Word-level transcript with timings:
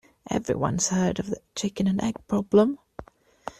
Everyone 0.31 0.77
has 0.79 0.87
heard 0.89 1.19
of 1.19 1.27
the 1.29 1.43
chicken 1.53 1.85
and 1.85 2.01
egg 2.03 2.15
problem. 2.27 2.79